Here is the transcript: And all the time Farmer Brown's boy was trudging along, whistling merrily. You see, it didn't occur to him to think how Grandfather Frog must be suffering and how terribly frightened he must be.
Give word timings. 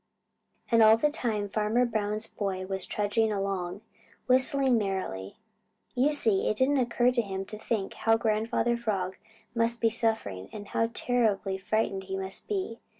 And 0.71 0.81
all 0.81 0.97
the 0.97 1.11
time 1.11 1.47
Farmer 1.47 1.85
Brown's 1.85 2.25
boy 2.25 2.65
was 2.65 2.87
trudging 2.87 3.31
along, 3.31 3.81
whistling 4.25 4.79
merrily. 4.79 5.35
You 5.93 6.11
see, 6.11 6.47
it 6.49 6.57
didn't 6.57 6.79
occur 6.79 7.11
to 7.11 7.21
him 7.21 7.45
to 7.45 7.57
think 7.59 7.93
how 7.93 8.17
Grandfather 8.17 8.75
Frog 8.75 9.17
must 9.53 9.79
be 9.79 9.91
suffering 9.91 10.49
and 10.51 10.69
how 10.69 10.89
terribly 10.91 11.59
frightened 11.59 12.05
he 12.05 12.17
must 12.17 12.47
be. 12.47 12.79